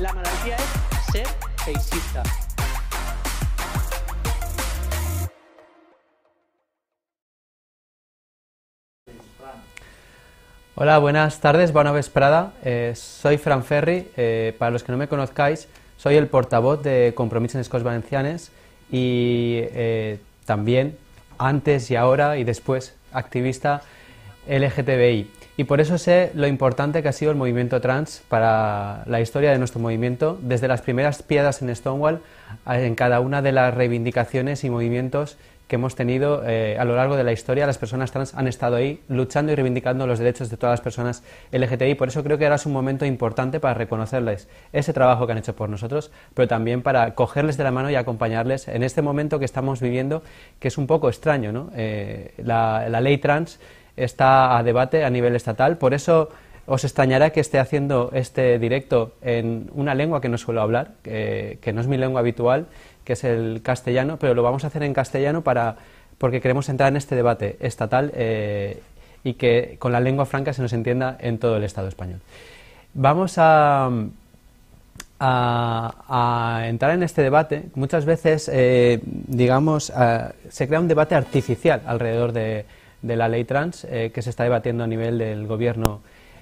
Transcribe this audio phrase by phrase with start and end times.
[0.00, 1.26] La malaltia es ser
[1.64, 2.22] feixista.
[10.76, 12.52] Hola, buenas tardes, buena vesprada.
[12.62, 14.08] Eh, soy Fran Ferri.
[14.16, 15.66] Eh, para los que no me conozcáis,
[15.96, 18.52] soy el portavoz de Compromiso en Escoles Valencianes
[18.92, 20.96] y eh, también
[21.38, 23.82] antes y ahora y después activista
[24.48, 25.30] LGTBI.
[25.56, 29.50] Y por eso sé lo importante que ha sido el movimiento trans para la historia
[29.50, 32.20] de nuestro movimiento, desde las primeras piedras en Stonewall
[32.66, 35.36] en cada una de las reivindicaciones y movimientos
[35.68, 37.66] que hemos tenido eh, a lo largo de la historia.
[37.66, 41.22] Las personas trans han estado ahí luchando y reivindicando los derechos de todas las personas
[41.52, 41.94] LGTBI.
[41.94, 45.38] Por eso creo que ahora es un momento importante para reconocerles ese trabajo que han
[45.38, 49.38] hecho por nosotros, pero también para cogerles de la mano y acompañarles en este momento
[49.38, 50.22] que estamos viviendo,
[50.58, 51.70] que es un poco extraño.
[51.74, 53.60] Eh, la, ley trans
[53.98, 55.78] está a debate a nivel estatal.
[55.78, 56.30] Por eso
[56.66, 61.72] os extrañará que esté haciendo este directo en una lengua que no suelo hablar, que
[61.72, 62.66] no es mi lengua habitual
[63.08, 65.76] que es el castellano, pero lo vamos a hacer en castellano para,
[66.18, 68.82] porque queremos entrar en este debate estatal eh,
[69.24, 72.20] y que con la lengua franca se nos entienda en todo el Estado español.
[72.92, 73.90] Vamos a,
[75.18, 77.70] a, entrar en este debate.
[77.76, 79.90] Muchas veces, eh, digamos,
[80.50, 82.66] se crea un debate artificial alrededor de,
[83.02, 86.00] la ley trans eh, que se está debatiendo a nivel del gobierno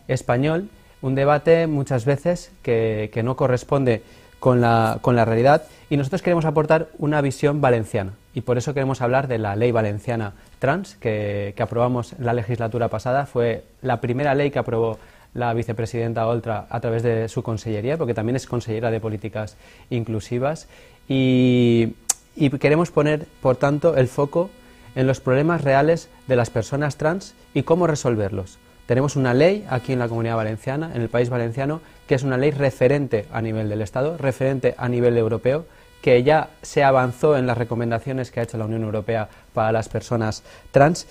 [0.08, 0.68] español.
[1.02, 4.02] Un debate muchas veces que, que no corresponde
[4.38, 8.74] con la, con la realidad y nosotros queremos aportar una visión valenciana y por eso
[8.74, 13.26] queremos hablar de la ley valenciana trans que, que aprobamos en la legislatura pasada.
[13.26, 14.98] Fue la primera ley que aprobó
[15.36, 19.56] la vicepresidenta Oltra a través de su consellería, porque también es consellera de políticas
[19.90, 20.68] inclusivas.
[21.08, 21.94] Y,
[22.34, 24.50] y, queremos poner, por tanto, el foco
[24.96, 28.58] en los problemas reales de las personas trans y cómo resolverlos.
[28.86, 32.36] Tenemos una ley aquí en la Comunidad Valenciana, en el país valenciano, que es una
[32.36, 35.66] ley referente a nivel del Estado, referente a nivel europeo,
[36.00, 39.88] que ya se avanzó en las recomendaciones que ha hecho la Unión Europea para las
[39.88, 41.08] personas trans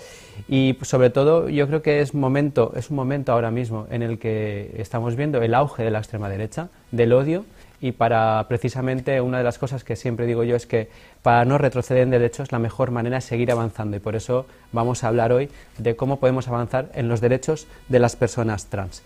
[0.48, 4.18] y sobre todo yo creo que es momento es un momento ahora mismo en el
[4.18, 7.44] que estamos viendo el auge de la extrema derecha, del odio
[7.80, 10.88] y para precisamente una de las cosas que siempre digo yo es que
[11.22, 15.04] para no retroceder en derechos la mejor manera es seguir avanzando y por eso vamos
[15.04, 19.02] a hablar hoy de cómo podemos avanzar en los derechos de las personas trans.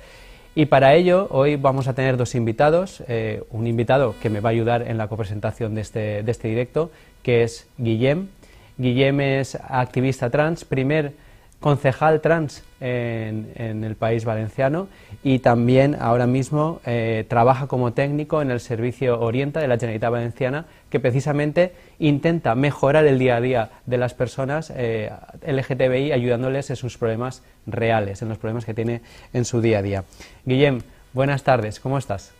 [0.54, 4.48] Y para ello hoy vamos a tener dos invitados, eh, un invitado que me va
[4.48, 6.90] a ayudar en la copresentación de este, de este directo,
[7.22, 8.28] que es Guillem.
[8.76, 11.12] Guillem es activista trans, primer
[11.60, 14.88] concejal trans en, el país valenciano
[15.22, 20.10] y también ahora mismo eh, trabaja como técnico en el servicio Orienta de la Generalitat
[20.10, 25.12] Valenciana que precisamente intenta mejorar el día a día de las personas eh,
[25.46, 29.02] LGTBI ayudándoles en sus problemas reales, en los problemas que tiene
[29.34, 30.04] en su día a día.
[30.46, 30.80] Guillem,
[31.12, 32.32] buenas tardes, ¿cómo estás?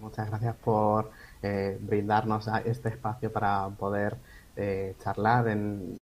[0.00, 1.10] Muchas gracias por
[1.42, 4.16] eh, brindarnos este espacio para poder
[5.02, 5.96] charlar en,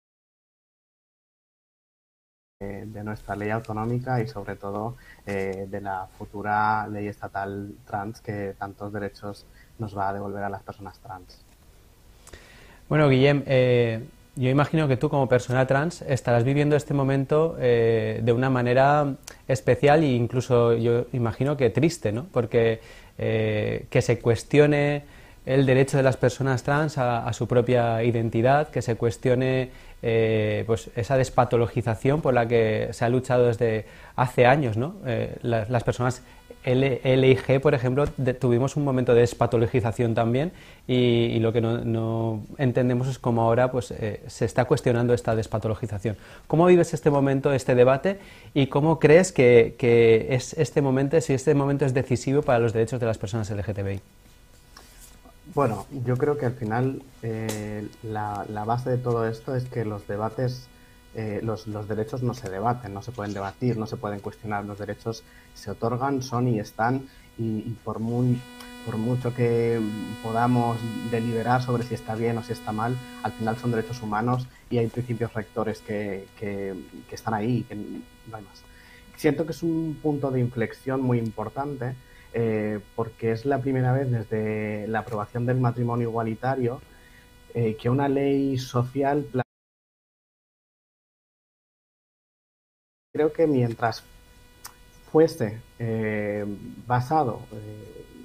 [2.61, 8.53] de nuestra ley autonómica y sobre todo eh, de la futura ley estatal trans que
[8.59, 9.47] tantos derechos
[9.79, 11.43] nos va a devolver a las personas trans.
[12.87, 14.05] Bueno, Guillem, eh,
[14.37, 19.15] yo imagino que tú como persona trans estarás viviendo este momento eh, de una manera
[19.49, 22.27] especial e incluso yo imagino que triste, ¿no?
[22.31, 22.83] Porque
[23.17, 25.05] que se cuestione
[25.47, 29.71] el derecho de las personas trans a, su propia identidad, que se cuestione
[30.03, 34.77] eh, pues esa despatologización por la que se ha luchado desde hace años.
[34.77, 34.95] ¿no?
[35.07, 36.23] Eh, las, personas
[36.65, 38.07] L, y G, por ejemplo,
[38.39, 40.53] tuvimos un momento de despatologización también
[40.87, 46.17] y, lo que no, entendemos es cómo ahora pues, eh, se está cuestionando esta despatologización.
[46.47, 48.19] ¿Cómo vives este momento, este debate
[48.55, 52.73] y cómo crees que, que es este momento, si este momento es decisivo para los
[52.73, 54.01] derechos de las personas LGTBI?
[55.55, 60.07] Bueno, yo creo que al final eh, la, base de todo esto es que los
[60.07, 60.69] debates,
[61.15, 64.65] eh, los, derechos no se debaten, no se pueden debatir, no se pueden cuestionar.
[64.65, 65.25] Los derechos
[65.55, 68.41] se otorgan, son y están, y, por, muy,
[68.87, 69.81] por mucho que
[70.23, 70.79] podamos
[71.11, 74.79] deliberar sobre si está bien o si está mal, al final son derechos humanos y
[74.79, 76.75] hay principios rectores que, que,
[77.09, 78.63] que están ahí, que no hay más.
[79.17, 81.97] Siento que es un punto de inflexión muy importante
[82.33, 86.81] eh, porque es la primera vez desde la aprobación del matrimonio igualitario
[87.55, 89.27] eh, que una ley social
[93.13, 94.05] creo que mientras
[95.11, 96.45] fuese eh,
[96.87, 97.41] basado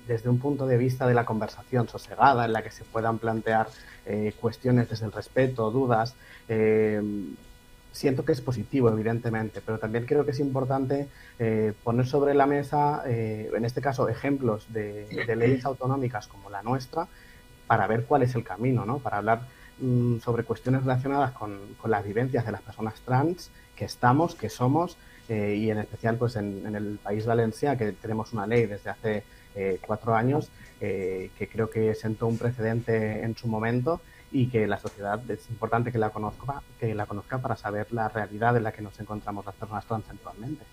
[0.07, 3.69] desde un punto de vista de la conversación sosegada, en la que se puedan plantear
[4.39, 6.15] cuestiones desde el respeto, dudas,
[7.95, 11.07] siento que es positivo, evidentemente, pero también creo que es importante
[11.39, 16.61] eh, poner sobre la mesa, eh, en este caso, ejemplos de, leyes autonómicas como la
[16.61, 17.07] nuestra
[17.67, 18.99] para ver cuál es el camino, ¿no?
[18.99, 19.41] Para hablar
[19.79, 24.97] mm, sobre cuestiones relacionadas con, las vivencias de las personas trans que estamos, que somos,
[25.29, 29.23] eh, y en especial pues en, el país Valencia, que tenemos una ley desde hace
[29.87, 30.49] cuatro años
[30.81, 34.01] que creo que sentó un precedente en su momento
[34.31, 38.09] y que la sociedad es importante que la conozca, que la conozca para saber la
[38.09, 40.63] realidad en la que nos encontramos las personas trans actualmente.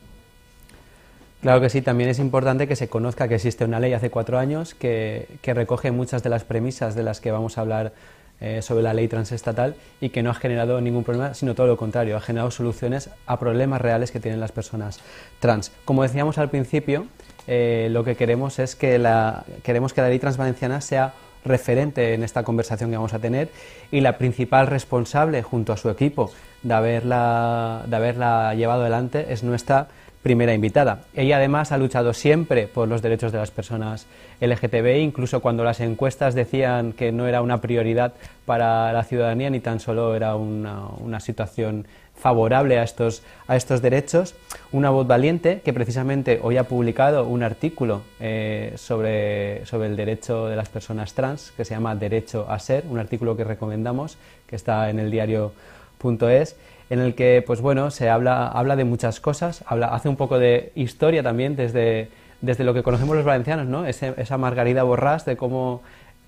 [1.43, 4.38] Claro que sí, también es importante que se conozca que existe una ley hace cuatro
[4.38, 7.93] años que, recoge muchas de las premisas de las que vamos a hablar
[8.40, 11.76] eh, sobre la ley transestatal y que no ha generado ningún problema, sino todo lo
[11.76, 15.00] contrario, ha generado soluciones a problemas reales que tienen las personas
[15.40, 15.72] trans.
[15.84, 17.06] Como decíamos al principio,
[17.49, 21.12] eh, lo que queremos es que la, queremos que la ley transvalenciana sea
[21.44, 23.48] referente en esta conversación que vamos a tener
[23.90, 26.30] y la principal responsable junto a su equipo
[26.62, 29.88] de haberla, de haberla llevado adelante es nuestra
[30.22, 31.00] primera invitada.
[31.14, 34.06] Ella además ha luchado siempre por los derechos de las personas
[34.40, 38.14] LGTBI, incluso cuando las encuestas decían que no era una prioridad
[38.46, 41.86] para la ciudadanía ni tan solo era una, una situación
[42.22, 44.36] favorable a estos, a estos derechos,
[44.70, 50.46] una voz valiente que precisamente hoy ha publicado un artículo eh, sobre, sobre el derecho
[50.46, 54.54] de las personas trans que se llama Derecho a Ser, un artículo que recomendamos, que
[54.54, 56.56] está en el diario.es,
[56.90, 60.38] en el que pues bueno, se habla, habla de muchas cosas, habla, hace un poco
[60.38, 62.08] de historia también desde,
[62.40, 63.84] desde lo que conocemos los valencianos, ¿no?
[63.84, 65.82] esa Margarida Borrás, de cómo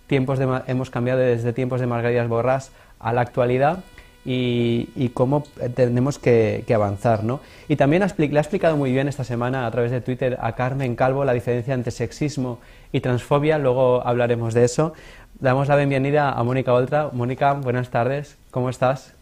[0.09, 3.85] tiempos hemos cambiado desde tiempos de Margaridas Borrás a la actualidad
[4.25, 5.45] y, cómo
[5.75, 7.25] tenemos que, avanzar.
[7.25, 7.41] ¿no?
[7.69, 10.97] Y también le ha explicado muy bien esta semana a través de Twitter a Carmen
[10.97, 12.59] Calvo la diferencia entre sexismo
[12.93, 14.95] y transfobia, luego hablaremos de eso.
[15.41, 17.11] Damos la bienvenida a Mónica Oltra.
[17.13, 19.15] Mónica, buenas tardes, ¿cómo estás?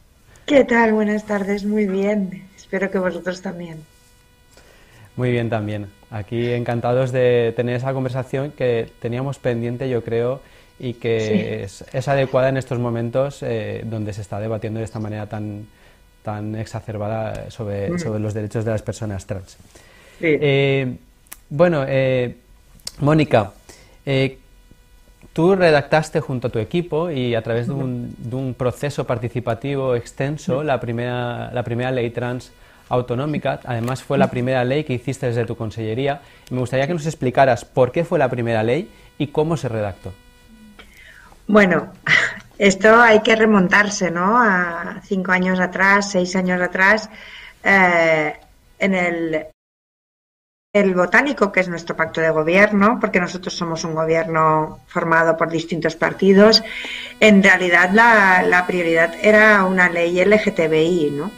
[0.47, 0.93] ¿Qué tal?
[0.93, 2.45] Buenas tardes, muy bien.
[2.57, 3.79] Espero que vosotros también.
[5.17, 5.89] Muy bien también.
[6.11, 10.41] Aquí encantados de tener esa conversación que teníamos pendiente, yo creo,
[10.83, 15.29] y que es, adecuada en estos momentos eh, donde se está debatiendo de esta manera
[15.29, 15.69] tan,
[16.25, 17.99] tan exacerbada sobre, mm.
[18.01, 19.57] sobre los derechos de las personas trans.
[20.21, 20.93] Eh,
[21.49, 22.35] bueno, eh,
[22.99, 23.53] Mónica,
[25.33, 29.95] tú redactaste junto a tu equipo y a través de un, de un proceso participativo
[29.95, 32.51] extenso la primera, la primera ley trans
[32.89, 33.61] autonómica.
[33.67, 36.23] Además, fue la primera ley que hiciste desde tu consellería.
[36.51, 40.13] me gustaría que nos explicaras por qué fue la primera ley y cómo se redactó.
[41.53, 41.93] Bueno,
[42.59, 44.39] esto hay que remontarse, ¿no?
[44.43, 47.11] A cinco años atrás, seis años atrás,
[47.63, 48.35] eh,
[48.79, 49.47] en el,
[50.73, 55.51] el botánico, que es nuestro pacto de gobierno, porque nosotros somos un gobierno formado por
[55.51, 56.65] distintos partidos,
[57.21, 61.31] en realidad la, la prioridad era una ley LGTBI, ¿no?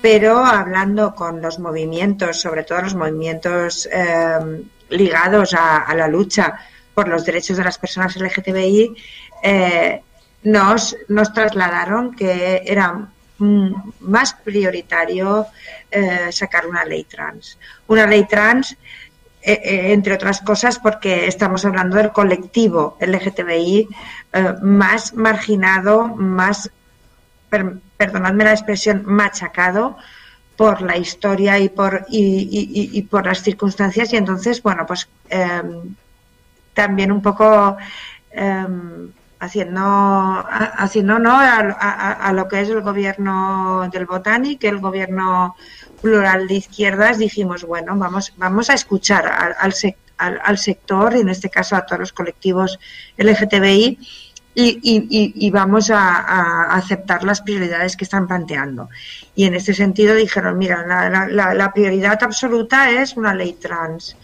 [0.00, 6.58] Pero hablando con los movimientos, sobre todo los movimientos eh, ligados a, a la lucha
[6.94, 8.94] por los derechos de las personas LGTBI,
[9.42, 10.02] eh,
[10.42, 10.96] nos,
[11.34, 13.08] trasladaron que era
[13.38, 15.46] más prioritario
[15.90, 17.58] eh, sacar una ley trans.
[17.86, 18.76] Una ley trans,
[19.42, 23.88] eh, entre otras cosas, porque estamos hablando del colectivo LGTBI
[24.62, 26.70] más marginado, más,
[27.96, 29.96] perdonadme la expresión, machacado
[30.60, 34.12] por la historia y por, y, por las circunstancias.
[34.12, 35.94] Y entonces, bueno, pues em,
[36.74, 37.76] también un poco
[38.32, 39.10] em,
[39.40, 45.56] haciendo, haciendo honor a, lo que es el gobierno del Botánico, el gobierno
[46.00, 49.26] plural de izquierdas, dijimos, bueno, vamos, vamos a escuchar
[49.58, 49.74] al,
[50.18, 52.78] al, sector, en este caso a todos los colectivos
[53.16, 53.98] LGTBI,
[54.54, 58.90] y, vamos a, aceptar las prioridades que están planteando.
[59.34, 64.16] Y en este sentido dijeron, mira, la, la prioridad absoluta es una ley trans,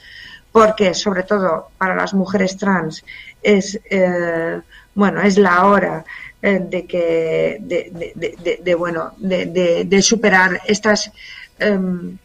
[0.56, 3.04] porque sobre todo para las mujeres trans
[3.42, 3.78] es...
[3.90, 4.58] Eh,
[4.94, 6.06] bueno, es la hora
[6.40, 11.12] eh, de que, de, bueno, de, superar estas
[11.58, 12.16] em,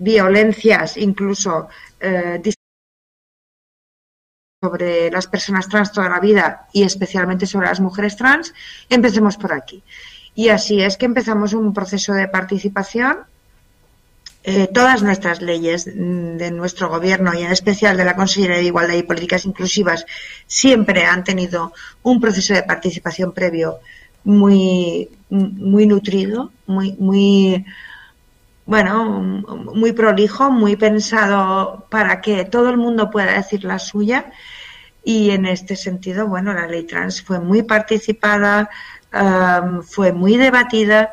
[0.00, 1.68] violencias, incluso
[2.00, 2.42] eh,
[4.60, 8.52] sobre las personas trans toda la vida y especialmente sobre las mujeres trans,
[8.88, 9.84] empecemos por aquí.
[10.34, 13.18] Y así es que empezamos un proceso de participación
[14.42, 18.94] eh, todas nuestras leyes de nuestro gobierno y en especial de la Consejería de Igualdad
[18.94, 20.06] y Políticas Inclusivas
[20.46, 23.80] siempre han tenido un proceso de participación previo
[24.24, 27.66] muy, muy nutrido, muy, muy,
[28.64, 34.32] bueno, muy prolijo, muy pensado para que todo el mundo pueda decir la suya.
[35.04, 38.70] Y en este sentido, bueno, la ley trans fue muy participada,
[39.82, 41.12] fue muy debatida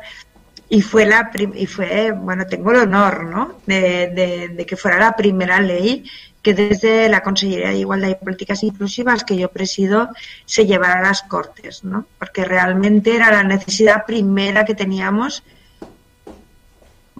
[0.70, 5.16] y fue la y fue bueno tengo el honor no de, de, que fuera la
[5.16, 6.04] primera ley
[6.42, 10.10] que desde la Consellería de Igualdad y Políticas Inclusivas que yo presido
[10.44, 12.06] se llevara a las Cortes, ¿no?
[12.18, 15.42] Porque realmente era la necesidad primera que teníamos,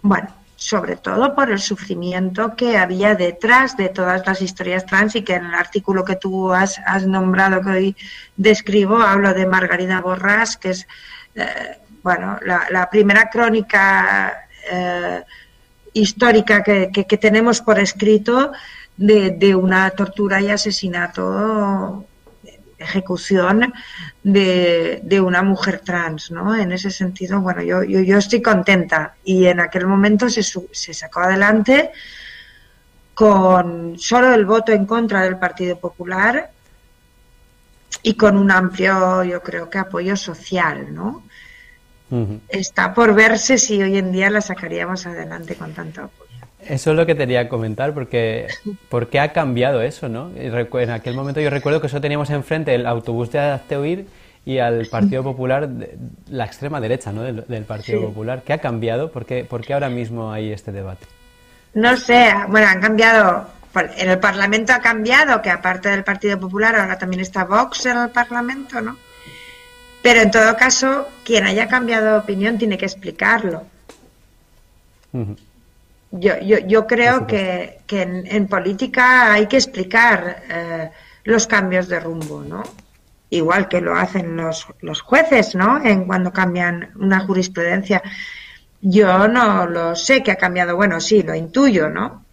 [0.02, 5.22] bueno, sobre todo por el sufrimiento que había detrás de todas las historias trans y
[5.22, 7.96] que en el artículo que tú has, has nombrado que hoy
[8.36, 10.86] describo hablo de Margarida Borrás, que es
[11.34, 11.78] eh,
[12.08, 15.22] bueno la, primera crónica eh,
[15.92, 18.52] histórica que, tenemos por escrito
[18.96, 22.06] de, una tortura y asesinato
[22.78, 23.74] ejecución
[24.22, 26.56] de, una mujer trans, ¿no?
[26.56, 27.82] En ese sentido, bueno, yo,
[28.16, 30.42] estoy contenta y en aquel momento se,
[30.94, 31.90] sacó adelante
[33.12, 36.52] con solo el voto en contra del Partido Popular
[38.02, 41.24] y con un amplio, yo creo que apoyo social, ¿no?
[42.48, 46.28] Está por verse si hoy en día la sacaríamos adelante con tanto apoyo.
[46.60, 48.48] Eso es lo que tenía que comentar, porque
[48.88, 50.30] ¿por qué ha cambiado eso, no?
[50.34, 54.06] En aquel momento yo recuerdo que solo teníamos enfrente el autobús de Azteoir
[54.44, 55.68] y al Partido Popular,
[56.28, 57.22] la extrema derecha, ¿no?
[57.22, 58.42] Del, Partido Popular.
[58.44, 59.12] ¿Qué ha cambiado?
[59.12, 61.06] ¿Por qué, ¿Por qué ahora mismo hay este debate?
[61.74, 63.46] No sé, bueno, han cambiado,
[63.96, 67.98] en el Parlamento ha cambiado, que aparte del Partido Popular ahora también está Vox en
[67.98, 68.96] el Parlamento, ¿no?
[70.02, 73.64] Pero en todo caso, quien haya cambiado de opinión tiene que explicarlo.
[76.10, 80.90] Yo, yo, yo creo que, que en, política hay que explicar eh,
[81.24, 82.62] los cambios de rumbo, ¿no?
[83.30, 85.84] Igual que lo hacen los, los jueces, ¿no?
[85.84, 88.02] En cuando cambian una jurisprudencia.
[88.80, 92.24] Yo no lo sé que ha cambiado, bueno, sí, lo intuyo, ¿no?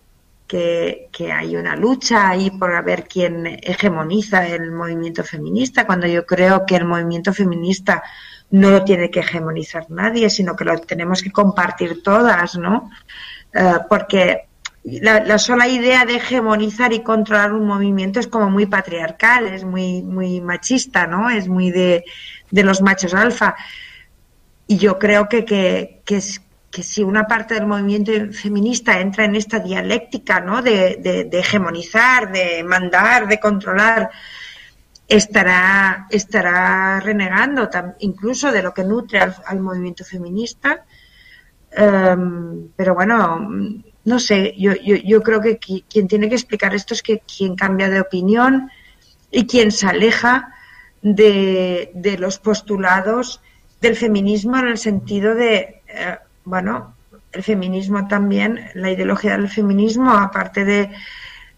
[0.47, 6.65] Que, hay una lucha ahí por ver quién hegemoniza el movimiento feminista, cuando yo creo
[6.65, 8.03] que el movimiento feminista
[8.51, 12.91] no lo tiene que hegemonizar nadie, sino que lo tenemos que compartir todas, ¿no?
[13.53, 14.45] Eh, porque
[14.85, 20.03] la, sola idea de hegemonizar y controlar un movimiento es como muy patriarcal, es muy,
[20.03, 21.29] muy machista, ¿no?
[21.29, 22.03] Es muy de,
[22.51, 23.55] los machos alfa.
[24.67, 26.21] Y yo creo que, que, que,
[26.83, 30.61] si una parte del movimiento feminista entra en esta dialéctica, ¿no?
[30.61, 34.09] De, hegemonizar, de mandar, de controlar,
[35.07, 40.85] estará, estará renegando incluso de lo que nutre al movimiento feminista
[41.77, 43.49] Em, pero bueno,
[44.05, 47.89] no sé, yo, yo, creo que quien tiene que explicar esto es que quien cambia
[47.89, 48.71] de opinión
[49.29, 50.53] y quien se aleja
[51.01, 53.41] de, de los postulados
[53.81, 56.95] del feminismo en el sentido de, eh, bueno,
[57.31, 60.91] el feminismo también, la ideología del feminismo, aparte de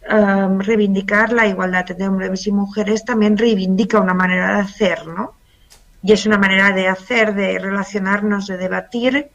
[0.09, 5.35] em, reivindicar la igualdad de hombres y mujeres, también reivindica una manera de hacer, ¿no?
[6.01, 9.29] Y es una manera de hacer, de relacionarnos, de debatir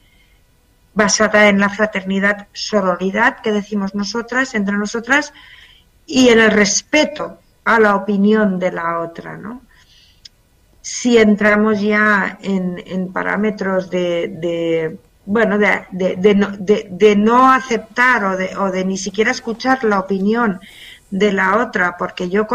[0.95, 5.33] basada en la fraternidad, sororidad que decimos nosotras, entre nosotras,
[6.07, 9.63] y en el respeto a la opinión de la otra, ¿no?
[10.81, 18.71] Si entramos ya en, parámetros de, bueno, de, no, de, no aceptar o de, o
[18.71, 20.61] de ni siquiera escuchar la opinión
[21.11, 22.47] de la otra, porque yo,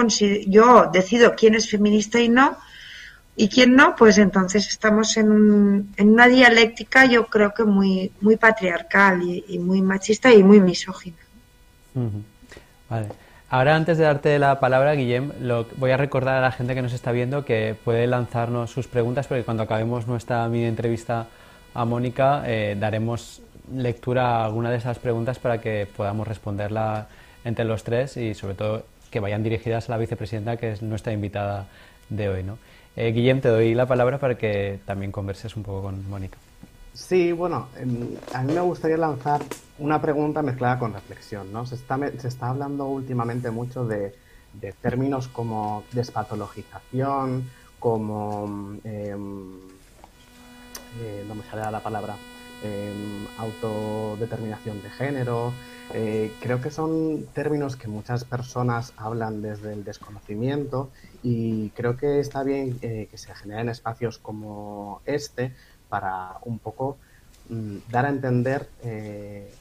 [0.47, 2.57] yo decido quién es feminista y no,
[3.35, 8.35] y quién no, pues entonces estamos en, en una dialéctica yo creo que muy, muy
[8.35, 11.17] patriarcal y, muy machista y muy misógina.
[12.89, 13.07] Vale.
[13.49, 16.81] Ahora, antes de darte la palabra, Guillem, lo, voy a recordar a la gente que
[16.81, 21.27] nos está viendo que puede lanzarnos sus preguntas, porque cuando acabemos nuestra mini entrevista
[21.73, 23.41] a Mónica, eh, daremos
[23.73, 27.07] lectura a alguna de esas preguntas para que podamos responderla
[27.43, 31.13] entre los tres y, sobre todo, que vayan dirigidas a la vicepresidenta, que es nuestra
[31.13, 31.67] invitada
[32.09, 32.43] de hoy.
[32.43, 32.57] ¿no?
[32.95, 36.37] Eh, Guillem, te doy la palabra para que también converses un poco con Mónica.
[36.93, 39.41] Sí, bueno, em, a mí me gustaría lanzar
[39.77, 41.53] una pregunta mezclada con reflexión.
[41.53, 41.65] ¿no?
[41.65, 44.13] Se, está, hablando últimamente mucho de,
[44.81, 48.77] términos como despatologización, como...
[48.83, 49.15] Eh,
[51.01, 52.15] eh, no me sale la palabra.
[52.63, 55.53] Em, autodeterminación de género.
[55.93, 60.89] Eh, creo que son términos que muchas personas hablan desde el desconocimiento
[61.21, 65.53] y creo que está bien eh, que se generen espacios como este
[65.87, 66.97] para un poco
[67.49, 69.53] mm, dar a entender eh,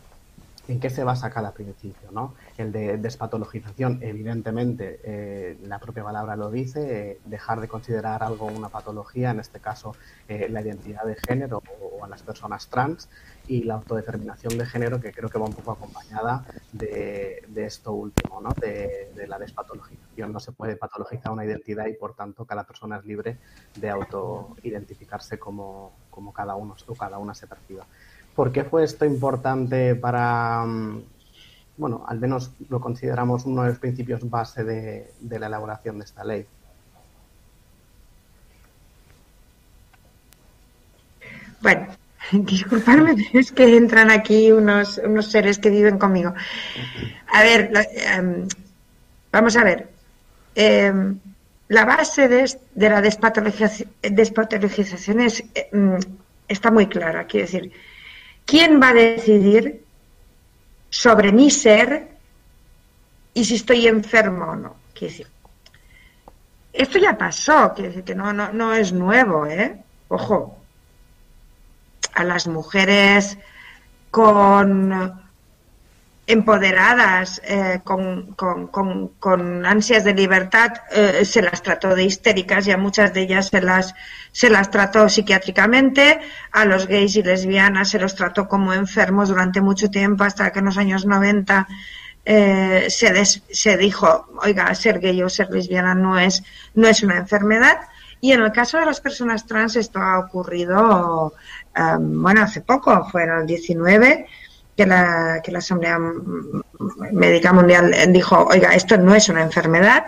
[0.68, 2.10] ¿En qué se basa cada principio?
[2.10, 2.34] ¿no?
[2.56, 8.46] El de despatologización, evidentemente, eh, la propia palabra lo dice, eh, dejar de considerar algo
[8.46, 9.94] una patología, en este caso
[10.26, 13.10] eh, la identidad de género o, a las personas trans,
[13.46, 18.40] y la autodeterminación de género, que creo que va un poco acompañada de, esto último,
[18.40, 18.50] ¿no?
[18.58, 20.32] de, la despatologización.
[20.32, 23.36] No se puede patologizar una identidad y, por tanto, cada persona es libre
[23.76, 27.84] de autoidentificarse como, como cada uno o cada una se perciba.
[28.34, 31.02] ¿Por qué fue esto importante para, mm,
[31.76, 36.24] bueno, al menos lo consideramos uno de los principios base de, la elaboración de esta
[36.24, 36.44] ley?
[41.60, 41.86] Bueno,
[42.32, 46.34] disculpadme, es que entran aquí unos, unos seres que viven conmigo.
[47.32, 48.46] A ver, em,
[49.32, 49.88] vamos a ver.
[50.54, 51.18] Em,
[51.68, 55.98] la base de, la despatologización, es, em,
[56.48, 57.26] está muy clara.
[57.26, 57.72] Quiero decir,
[58.46, 59.82] ¿Quién va a decidir
[60.90, 62.08] sobre mi ser
[63.34, 64.76] y si estoy enfermo o no?
[64.98, 65.26] decir,
[66.72, 69.82] esto ya pasó, decir que no, no, no es nuevo, ¿eh?
[70.08, 70.58] Ojo,
[72.14, 73.36] a las mujeres
[74.10, 75.25] con
[76.26, 83.14] empoderadas, eh, con, ansias de libertad, eh, se las trató de histéricas y a muchas
[83.14, 83.94] de ellas se las,
[84.32, 86.18] se las trató psiquiátricamente.
[86.50, 90.58] A los gays y lesbianas se los trató como enfermos durante mucho tiempo, hasta que
[90.58, 91.68] en los años 90
[92.24, 96.42] eh, se, se dijo, oiga, ser gay o ser lesbiana no es,
[96.74, 97.78] no es una enfermedad.
[98.20, 101.34] Y en el caso de las personas trans esto ha ocurrido,
[102.00, 104.26] bueno, hace poco, fue en el 19
[104.76, 105.98] que la, que la Asamblea
[107.12, 110.06] Médica Mundial dijo, oiga, esto no es una enfermedad,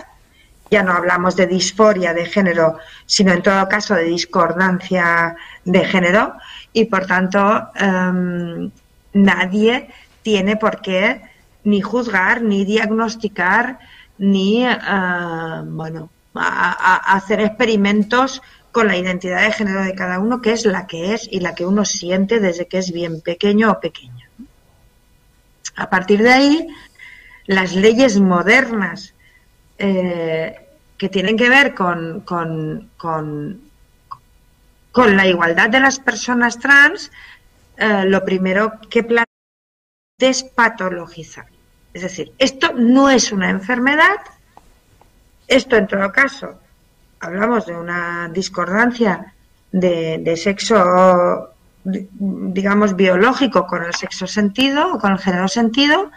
[0.70, 6.34] ya no hablamos de disforia de género, sino en todo caso de discordancia de género
[6.72, 8.70] y por tanto em,
[9.14, 9.88] nadie
[10.22, 11.22] tiene por qué
[11.64, 13.78] ni juzgar, ni diagnosticar,
[14.18, 14.76] ni eh,
[15.64, 21.14] bueno, hacer experimentos con la identidad de género de cada uno, que es la que
[21.14, 24.17] es y la que uno siente desde que es bien pequeño o pequeña.
[25.78, 26.68] A partir de ahí,
[27.46, 29.14] las leyes modernas
[29.78, 30.56] eh,
[30.96, 33.60] que tienen que ver con, con, con,
[34.92, 37.12] la igualdad de las personas trans,
[37.76, 39.24] eh, lo primero que plantea
[40.18, 41.46] es despatologizar.
[41.94, 44.18] Es decir, esto no es una enfermedad,
[45.46, 46.58] esto en todo caso,
[47.20, 49.32] hablamos de una discordancia
[49.70, 51.54] de, de sexo
[51.90, 56.10] digamos, biológico con el sexo sentido o con el género sentido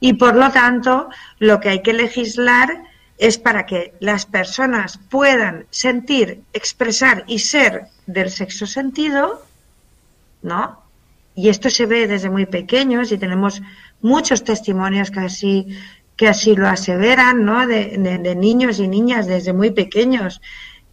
[0.00, 2.82] y por lo tanto lo que hay que legislar
[3.18, 9.44] es para que las personas puedan sentir, expresar y ser del sexo sentido,
[10.42, 10.80] ¿no?
[11.34, 13.60] Y esto se ve desde muy pequeños y tenemos
[14.00, 15.66] muchos testimonios que así,
[16.16, 17.66] que así lo aseveran, ¿no?
[17.66, 17.98] De,
[18.36, 20.40] niños y niñas desde muy pequeños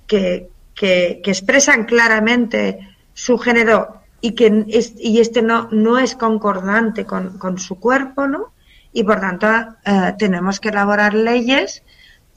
[0.08, 7.06] que, que, que expresan claramente su género y que y este no, no es concordante
[7.06, 8.54] con, con su cuerpo, ¿no?
[8.92, 9.48] Y por tanto
[9.86, 11.84] eh, tenemos que elaborar leyes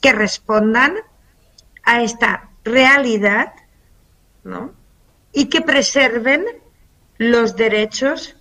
[0.01, 0.95] que respondan
[1.85, 3.53] a esta realidad,
[4.45, 4.73] ¿no?
[5.33, 6.45] Y que preserven
[7.17, 8.37] los derechos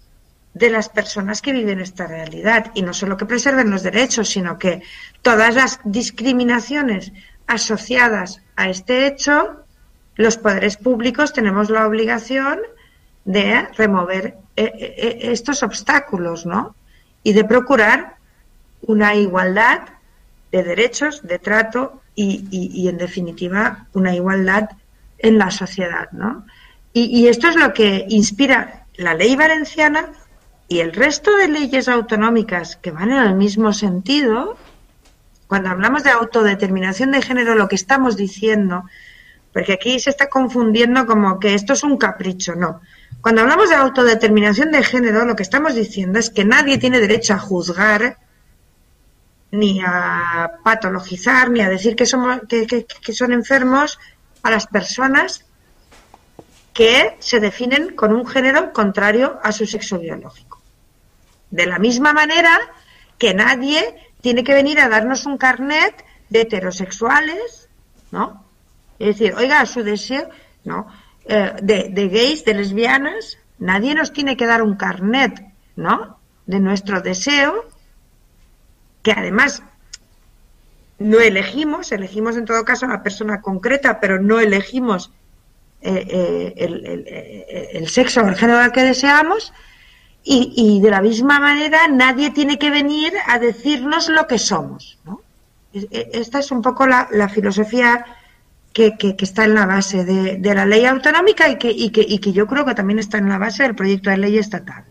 [0.54, 2.71] de las personas que viven esta realidad.
[2.73, 4.82] Y no solo que preserven los derechos, sino que
[5.21, 7.12] todas las discriminaciones
[7.45, 9.63] asociadas a este hecho
[10.15, 12.60] los poderes públicos tenemos la obligación
[13.27, 16.75] de remover eh, eh, eh, estos obstáculos, ¿no?
[17.23, 18.15] Y de procurar
[18.81, 19.81] una igualdad
[20.51, 24.69] de derechos, de trato y, en definitiva, una igualdad
[25.19, 26.45] en la sociedad, ¿no?
[26.93, 30.09] Y, y esto es lo que inspira la ley valenciana
[30.69, 34.57] y el resto de leyes autonómicas que van en el mismo sentido.
[35.47, 38.85] Cuando hablamos de autodeterminación de género, lo que estamos diciendo
[39.57, 42.79] porque aquí se está confundiendo como que esto es un capricho, no.
[43.27, 47.33] Cuando hablamos de autodeterminación de género, lo que estamos diciendo es que nadie tiene derecho
[47.33, 48.19] a juzgar,
[49.51, 53.99] ni a patologizar, ni a decir que, somos, que, son enfermos
[54.43, 55.43] a las personas
[56.71, 60.61] que se definen con un género contrario a su sexo biológico.
[61.51, 62.57] De la misma manera
[63.17, 67.67] que nadie tiene que venir a darnos un carnet de heterosexuales,
[68.09, 68.45] ¿no?
[68.99, 70.29] Es decir, oiga, su deseo,
[70.63, 70.87] ¿no?
[71.29, 75.43] Eh, de, gays, de lesbianas, nadie nos tiene que dar un carnet,
[75.75, 76.17] ¿no?
[76.45, 77.65] De nuestro deseo,
[79.03, 79.61] que además
[80.99, 85.11] no elegimos, elegimos en todo caso a una persona concreta, pero no elegimos
[85.81, 87.05] eh, eh, el,
[87.73, 89.53] el, sexo o el género al que deseamos,
[90.29, 94.99] y, de la misma manera nadie tiene que venir a decirnos lo que somos.
[95.73, 98.05] E, esta es un poco la, filosofía
[98.77, 102.63] que, está en la base de, la ley autonómica y que, y, que, yo creo
[102.63, 104.83] que también está en la base del proyecto de ley estatal.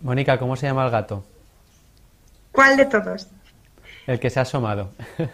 [0.00, 1.24] Mónica, ¿cómo se llama el gato?
[2.50, 3.28] ¿Cuál de todos?
[4.06, 4.92] El que se ha asomado.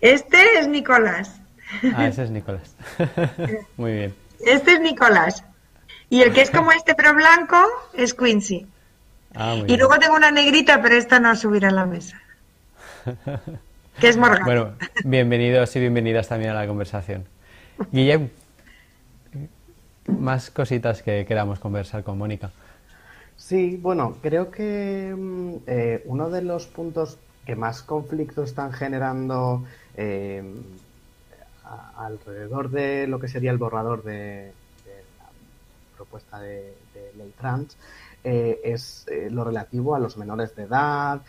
[0.00, 1.40] Este es Nicolás.
[1.94, 2.74] Ah, ese es Nicolás.
[3.76, 4.14] Muy bien.
[4.46, 5.44] Este es Nicolás.
[6.08, 8.66] Y el que es como este pero blanco es Quincy.
[9.34, 12.18] Ah, y luego tengo una negrita, pero esta no subirá a la mesa.
[13.98, 14.44] que es Morgan.
[14.44, 14.72] Bueno,
[15.04, 17.24] bienvenidos y bienvenidas también a la conversación.
[17.90, 18.28] Guillem,
[20.06, 22.50] más cositas que queramos conversar con Mónica.
[23.36, 29.64] Sí, bueno, creo que mm, eh, uno de los puntos que más conflictos están generando
[29.96, 30.42] eh,
[31.96, 34.52] alrededor de lo que sería el borrador de,
[35.96, 36.74] propuesta de,
[37.16, 37.76] ley trans
[38.24, 41.20] eh, es eh, lo relativo a los menores de edad,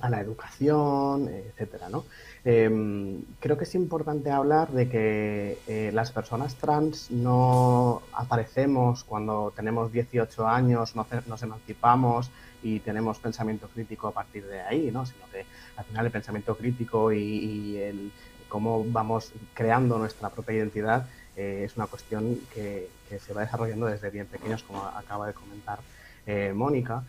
[0.00, 2.04] a la educación, etcétera, ¿no?
[2.44, 9.52] Em, creo que es importante hablar de que eh, las personas trans no aparecemos cuando
[9.54, 12.30] tenemos 18 años, nos emancipamos
[12.62, 15.04] y tenemos pensamiento crítico a partir de ahí, ¿no?
[15.06, 15.44] Sino que
[15.76, 18.12] al final el pensamiento crítico y el
[18.48, 21.06] cómo vamos creando nuestra propia identidad
[21.36, 25.78] eh, es una cuestión que, se va desarrollando desde bien pequeños, como acaba de comentar
[26.26, 27.04] eh, Mónica.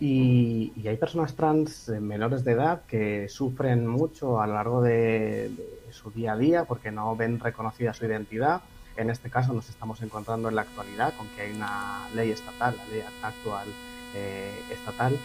[0.00, 5.50] Y, hay personas trans eh, menores de edad que sufren mucho a lo largo de,
[5.90, 8.62] su día a día porque no ven reconocida su identidad.
[8.96, 12.76] En este caso nos estamos encontrando en la actualidad con que hay una ley estatal,
[12.76, 13.66] la ley actual
[14.70, 15.18] estatal,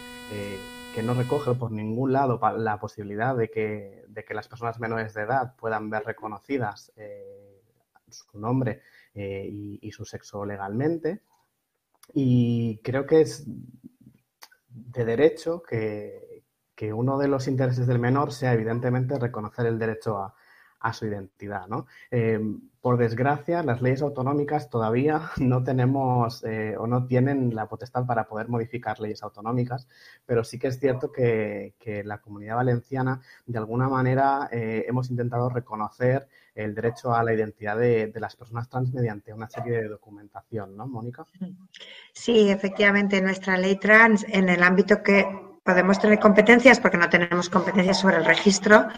[0.92, 5.14] que no recoge por ningún lado la posibilidad de que, de que las personas menores
[5.14, 6.92] de edad puedan ver reconocidas
[8.10, 8.82] su nombre
[9.14, 9.48] eh,
[9.80, 11.22] y, su sexo legalmente.
[12.14, 13.46] Y creo que es
[14.92, 16.44] de derecho que,
[16.94, 20.34] uno de los intereses del menor sea evidentemente reconocer el derecho a,
[20.94, 21.66] su identidad.
[22.10, 22.40] Eh,
[22.80, 28.26] por desgracia, las leyes autonómicas todavía no tenemos eh, o no tienen la potestad para
[28.26, 29.86] poder modificar leyes autonómicas,
[30.24, 35.50] pero sí que es cierto que, que la comunidad valenciana, de alguna manera, hemos intentado
[35.50, 36.28] reconocer
[36.64, 40.86] el derecho a la identidad de, las personas trans mediante una serie de documentación, ¿no,
[40.86, 41.24] Mónica?
[42.12, 45.26] Sí, efectivamente, nuestra ley trans, en el ámbito que
[45.62, 48.88] podemos tener competencias, porque no tenemos competencias sobre el registro,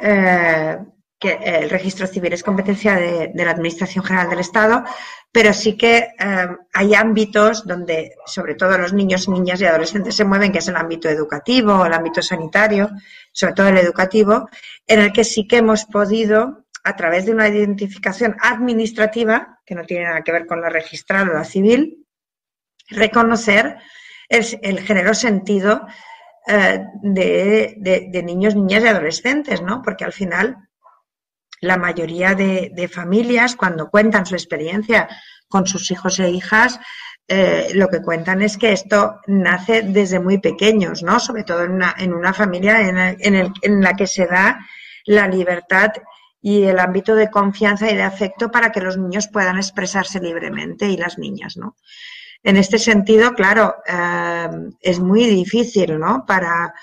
[0.00, 0.78] eh,
[1.18, 4.84] que el registro civil es competencia de, la Administración General del Estado,
[5.32, 10.24] pero sí que eh, hay ámbitos donde, sobre todo los niños, niñas y adolescentes se
[10.24, 12.90] mueven, que es el ámbito educativo, el ámbito sanitario,
[13.32, 14.48] sobre todo el educativo,
[14.86, 19.84] en el que sí que hemos podido a través de una identificación administrativa, que no
[19.84, 22.06] tiene nada que ver con la registral o la civil,
[22.88, 23.78] reconocer
[24.28, 25.86] el, género sentido
[26.46, 29.80] eh, de, niños, niñas y adolescentes, ¿no?
[29.80, 30.58] Porque al final
[31.60, 35.08] la mayoría de, familias, cuando cuentan su experiencia
[35.48, 36.78] con sus hijos e hijas,
[37.26, 41.18] eh, lo que cuentan es que esto nace desde muy pequeños, ¿no?
[41.18, 44.58] Sobre todo en una, en una familia en la que se da
[45.06, 45.92] la libertad
[46.46, 50.86] y el ámbito de confianza y de afecto para que los niños puedan expresarse libremente
[50.86, 51.74] y las niñas, ¿no?
[52.42, 54.50] En este sentido, claro, eh,
[54.82, 56.26] es muy difícil, ¿no?
[56.26, 56.74] Para,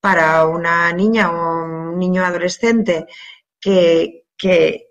[0.00, 3.06] para una niña o un niño adolescente
[3.58, 4.84] que, que,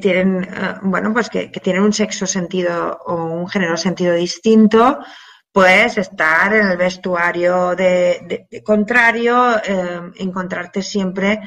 [0.00, 4.98] tienen, eh, bueno, pues que, tienen un sexo sentido o un género sentido distinto,
[5.52, 11.42] pues estar en el vestuario de, contrario, eh, encontrarte siempre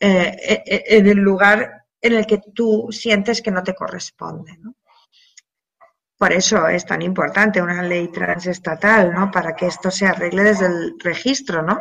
[0.00, 4.58] eh, eh, eh, en el lugar en el que tú sientes que no te corresponde.
[6.16, 9.30] Por eso es tan importante una ley transestatal, ¿no?
[9.30, 11.80] Para que esto se arregle desde el registro, ¿no?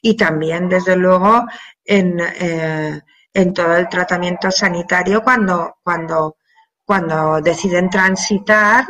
[0.00, 1.44] Y también, desde luego,
[1.84, 6.38] en, en todo el tratamiento sanitario cuando, cuando,
[6.84, 8.86] cuando deciden transitar,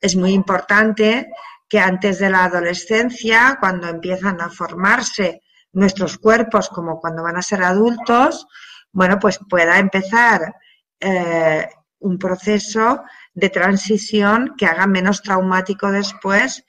[0.00, 1.30] es muy importante
[1.68, 5.43] que antes de la adolescencia, cuando empiezan a formarse
[5.74, 8.46] nuestros cuerpos como cuando van a ser adultos,
[8.92, 10.54] bueno, pues pueda empezar
[11.00, 13.02] eh, un proceso
[13.34, 16.64] de transición que haga menos traumático después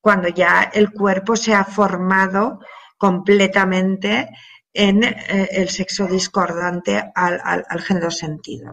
[0.00, 2.60] cuando ya el cuerpo se ha formado
[2.96, 4.28] completamente
[4.72, 8.72] en eh, el sexo discordante al, género sentido.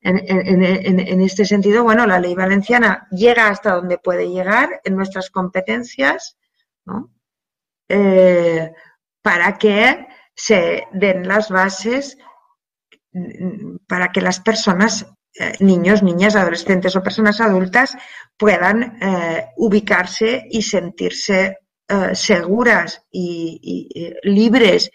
[0.00, 6.36] En, este sentido, bueno, la ley valenciana llega hasta donde puede llegar en nuestras competencias,
[6.84, 7.10] ¿no?
[7.88, 8.72] Eh,
[9.24, 10.06] para que
[10.36, 12.18] se den las bases
[13.88, 17.96] para que las personas eh, niños, niñas, adolescentes o personas adultas
[18.36, 21.58] puedan eh, ubicarse y sentirse
[21.88, 24.90] eh, seguras y, libres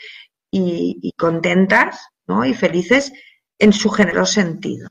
[0.51, 2.45] y, contentas ¿no?
[2.45, 3.11] y felices
[3.57, 4.89] en su género sentido.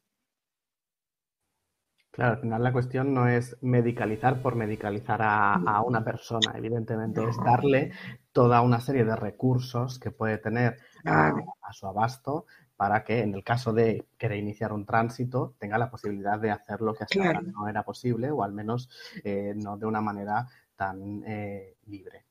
[2.19, 7.37] Claro, al final la cuestión no es medicalizar por medicalizar a, una persona, evidentemente, es
[7.45, 7.93] darle
[8.33, 11.33] toda una serie de recursos que puede tener a,
[11.71, 16.41] su abasto para que en el caso de querer iniciar un tránsito tenga la posibilidad
[16.41, 18.91] de hacer lo que hasta ahora no era posible o al menos
[19.23, 22.25] eh, no de una manera tan eh, libre.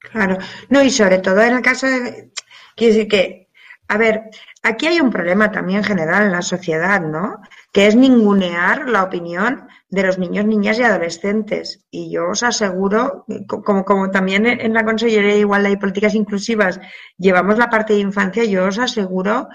[0.00, 0.38] Claro,
[0.70, 2.32] no, y sobre todo en el caso de,
[2.74, 3.49] quiero decir que,
[3.90, 4.30] a ver,
[4.62, 7.40] aquí hay un problema también general en la sociedad, ¿no?
[7.72, 11.84] Que es ningunear la opinión de los niños, niñas y adolescentes.
[11.90, 16.78] Y yo os aseguro, como, como también en la Consellería de Igualdad y Políticas Inclusivas
[17.18, 19.48] llevamos la parte de infancia, yo os aseguro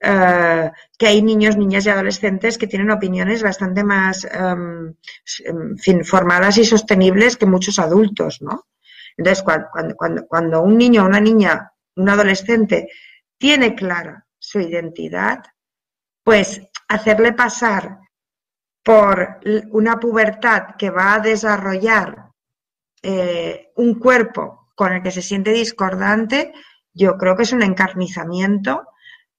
[0.00, 4.94] eh, que hay niños, niñas y adolescentes que tienen opiniones bastante más em,
[6.04, 8.66] formadas y sostenibles que muchos adultos, ¿no?
[9.16, 9.42] Entonces,
[10.28, 12.88] cuando, un niño una niña, un adolescente,
[13.38, 15.42] tiene clara su identidad,
[16.22, 17.98] pues hacerle pasar
[18.82, 22.30] por una pubertad que va a desarrollar
[23.02, 26.52] eh, un cuerpo con el que se siente discordante,
[26.92, 28.88] yo creo que es un encarnizamiento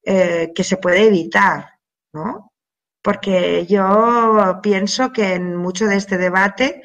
[0.03, 1.69] eh, que se puede evitar,
[2.13, 2.53] ¿no?
[3.01, 6.81] Porque yo pienso que en mucho de este debate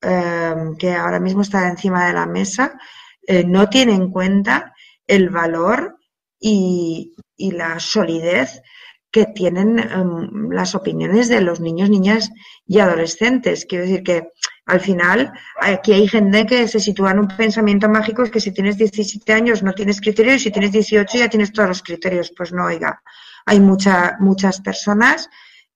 [0.00, 2.78] Em, que ahora mismo está encima de la mesa,
[3.26, 4.72] eh, no tiene en cuenta
[5.06, 5.97] el valor
[6.40, 8.62] y, la solidez
[9.10, 12.30] que tienen em, las opiniones de los niños, niñas
[12.66, 13.64] y adolescentes.
[13.64, 14.32] Quiero decir que
[14.66, 18.52] al final aquí hay gente que se sitúa en un pensamiento mágico, es que si
[18.52, 22.32] tienes 17 años no tienes criterios y si tienes 18 ya tienes todos los criterios.
[22.36, 23.02] Pues no, oiga,
[23.46, 25.30] hay mucha, muchas personas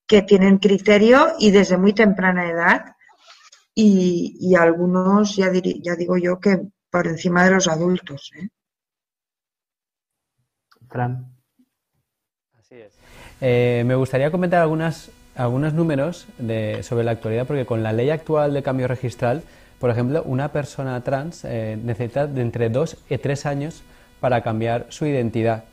[0.07, 2.85] que tienen criterio y desde muy temprana edad
[3.75, 8.31] y, algunos, ya, ya digo yo, que por encima de los adultos.
[8.37, 8.49] ¿eh?
[10.93, 11.35] Fran.
[12.59, 12.93] Así es.
[13.41, 18.11] Eh, me gustaría comentar algunas, algunos números de, sobre la actualidad, porque con la ley
[18.11, 19.43] actual de cambio registral,
[19.81, 23.83] por ejemplo, una persona trans eh, necesita de entre dos y tres años
[24.21, 25.65] para cambiar su identidad,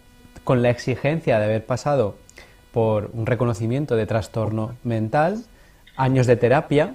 [0.44, 2.16] con la exigencia de haber pasado
[2.72, 5.44] por un reconocimiento de trastorno mental,
[5.96, 6.94] años de terapia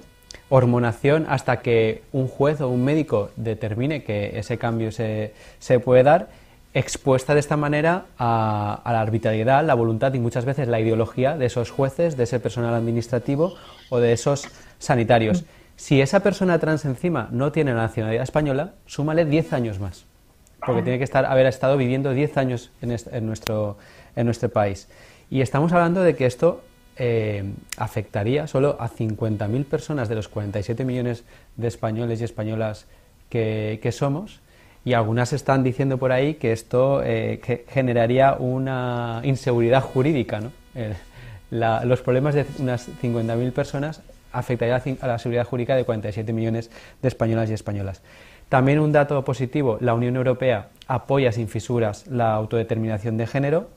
[0.49, 6.03] hormonación hasta que un juez o un médico determine que ese cambio se, se puede
[6.03, 6.29] dar,
[6.75, 11.47] expuesta de esta manera a, la arbitrariedad, la voluntad y muchas veces la ideología de
[11.47, 13.55] esos jueces, de ese personal administrativo
[13.89, 15.45] o de esos sanitarios.
[15.77, 20.05] Si esa persona trans encima no tiene la nacionalidad española, súmale 10 años más,
[20.65, 22.89] porque tiene que estar, haber estado viviendo 10 años en,
[23.25, 23.77] nuestro,
[24.15, 24.89] en nuestro país.
[25.29, 26.61] Y estamos hablando de que esto
[26.97, 31.23] eh, afectaría solo a 50.000 personas de los 47 millones
[31.55, 32.85] de españoles y españolas
[33.29, 34.39] que, somos.
[34.85, 40.39] Y algunas están diciendo por ahí que esto eh, generaría una inseguridad jurídica.
[40.39, 40.51] ¿no?
[41.51, 46.69] los problemas de unas 50.000 personas afectaría a la seguridad jurídica de 47 millones
[47.01, 48.01] de españolas y españolas.
[48.49, 53.69] También un dato positivo, la Unión Europea apoya sin fisuras la autodeterminación de género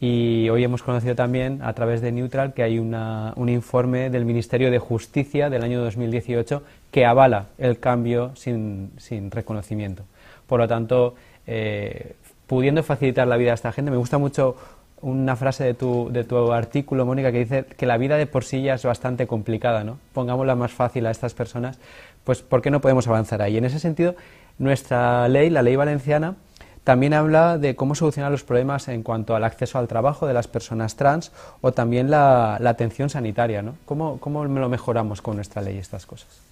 [0.00, 4.70] y hoy hemos conocido también a través de Neutral que hay un informe del Ministerio
[4.70, 8.92] de Justicia del año 2018 que avala el cambio sin,
[9.30, 10.04] reconocimiento.
[10.48, 11.14] Por lo tanto,
[11.46, 12.16] eh,
[12.48, 14.56] pudiendo facilitar la vida a esta gente, me gusta mucho
[15.00, 18.42] una frase de tu, de tu artículo, Mónica, que dice que la vida de por
[18.42, 19.98] sí ya es bastante complicada, ¿no?
[20.12, 21.78] Pongámosla más fácil a estas personas,
[22.24, 23.56] pues ¿por qué no podemos avanzar ahí?
[23.56, 24.16] En ese sentido,
[24.58, 26.34] nuestra ley, la ley valenciana,
[26.82, 30.48] también habla de cómo solucionar los problemas en cuanto al acceso al trabajo de las
[30.48, 33.60] personas trans o también la, atención sanitaria.
[33.60, 33.74] ¿no?
[33.84, 36.47] ¿Cómo, ¿Cómo lo mejoramos con nuestra ley estas cosas?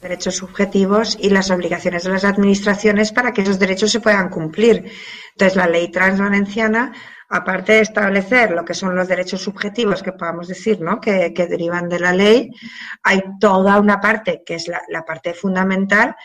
[0.00, 4.90] Derechos subjetivos y las obligaciones de las administraciones para que esos derechos se puedan cumplir.
[5.32, 6.92] Entonces, la ley trans valenciana
[7.30, 11.00] aparte de establecer lo que son los derechos subjetivos que podamos decir, ¿no?
[11.00, 12.50] que, derivan de la ley,
[13.04, 16.16] hay toda una parte que es la, parte fundamental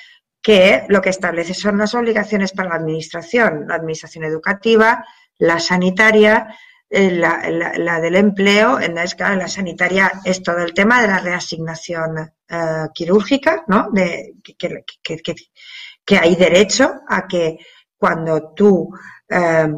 [0.42, 5.06] que lo que establece son las obligaciones para la administración, la administración educativa,
[5.38, 6.48] la sanitaria,
[6.96, 9.06] eh, la, del empleo, en la,
[9.36, 13.90] la sanitaria es todo el tema de la reasignación eh, quirúrgica, ¿no?
[13.92, 17.58] De, que, hay derecho a que
[17.98, 18.90] cuando tú
[19.30, 19.74] eh,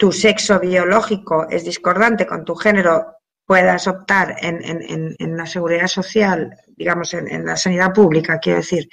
[0.00, 7.12] tu sexo biológico es discordante con tu género, puedas optar en, la seguridad social, digamos,
[7.12, 8.88] en, la sanidad pública, quiero decir,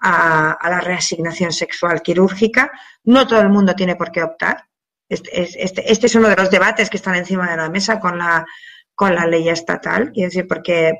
[0.00, 2.70] a, la reasignación sexual quirúrgica.
[3.04, 4.66] No todo el mundo tiene por qué optar.
[5.10, 8.16] Este, este, este, es uno de los debates que están encima de la mesa con
[8.16, 8.46] la,
[8.94, 10.92] con la ley estatal, quiero decir, porque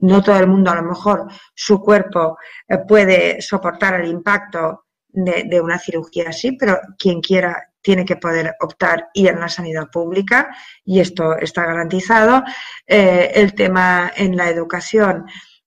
[0.00, 2.36] no todo el mundo a lo mejor su cuerpo
[2.68, 8.54] eh, puede soportar el impacto de, una cirugía así, pero quien quiera tiene que poder
[8.60, 12.42] optar y en la sanidad pública y esto está garantizado.
[12.86, 15.26] Eh, el tema en la educación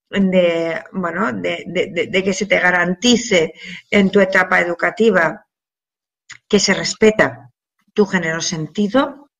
[0.09, 3.53] de, bueno, de, que se te garantice
[3.89, 5.45] en tu etapa educativa
[6.47, 7.44] que se respeta
[7.95, 9.31] tu género sentido.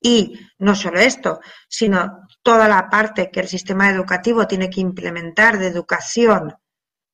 [0.00, 5.58] Y no solo esto, sino toda la parte que el sistema educativo tiene que implementar
[5.58, 6.56] de educación,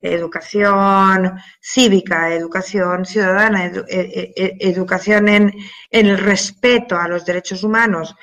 [0.00, 5.52] educación cívica, educación ciudadana, e, e, e, educación en,
[5.90, 8.14] el respeto a los derechos humanos,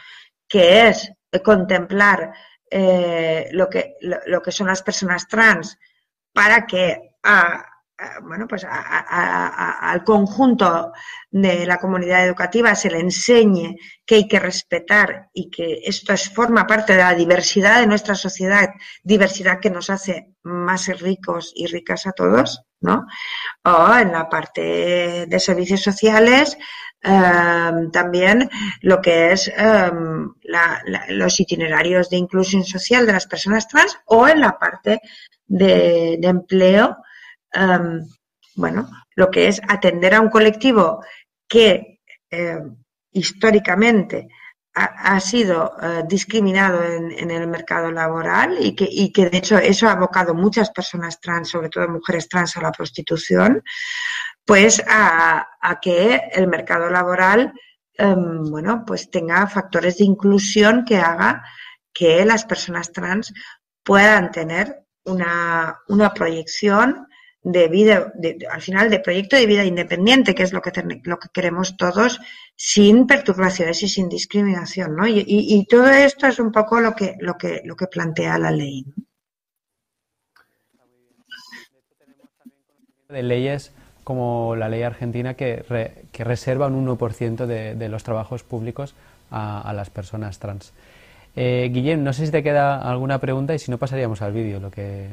[0.48, 1.12] que es
[1.44, 2.34] contemplar
[2.72, 5.78] eh, lo, que, lo, que son las personas trans
[6.34, 7.74] para que a,
[8.23, 10.91] bueno, pues al conjunto
[11.31, 16.29] de la comunidad educativa se le enseñe que hay que respetar y que esto es,
[16.29, 18.69] forma parte de la diversidad de nuestra sociedad,
[19.03, 23.05] diversidad que nos hace más ricos y ricas a todos, ¿no?
[23.63, 26.58] O en la parte de servicios sociales,
[27.01, 28.49] em, también
[28.81, 30.34] lo que es em,
[31.10, 34.99] los itinerarios de inclusión social de las personas trans o en la parte
[35.47, 36.97] de empleo
[38.56, 41.04] bueno, lo que es atender a un colectivo
[41.48, 42.60] que eh,
[43.12, 44.28] históricamente
[44.78, 49.88] ha, sido eh, discriminado en, el mercado laboral y que, y que de hecho eso
[49.88, 53.63] ha abocado muchas personas trans, sobre todo mujeres trans, a la prostitución,
[54.44, 55.48] pues a,
[55.82, 57.54] que el mercado laboral
[57.94, 61.41] em, bueno, pues tenga factores de inclusión que haga
[61.94, 63.34] que las personas trans
[63.82, 67.08] puedan tener una, una proyección
[67.45, 68.12] de vida,
[68.51, 70.71] al final de proyecto de vida independiente, que es lo que,
[71.03, 72.19] lo que queremos todos,
[72.55, 75.05] sin perturbaciones y sin discriminación, ¿no?
[75.08, 78.84] Y, todo esto es un poco lo que, lo que, lo que plantea la ley.
[83.10, 83.71] De leyes
[84.03, 85.63] como la ley argentina que,
[86.12, 88.95] que reserva un 1% de, de, los trabajos públicos
[89.29, 90.73] a, las personas trans.
[91.36, 94.71] Eh, no sé si te queda alguna pregunta y si no pasaríamos al vídeo, lo
[94.71, 95.10] que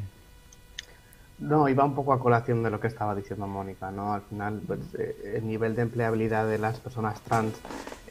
[1.43, 4.13] no, iba un poco a colación de lo que estaba diciendo Mónica, ¿no?
[4.13, 7.59] Al final, pues, eh, el nivel de empleabilidad de las personas trans